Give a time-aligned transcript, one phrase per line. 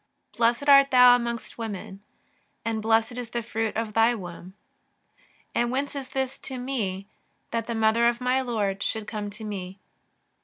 [0.31, 2.01] 59" Blessed art thou amongst women,
[2.65, 4.55] and blessed is the fruit of thy womb.
[5.53, 7.07] And whence is this to me
[7.51, 9.79] that the Mother of my Lord should come to me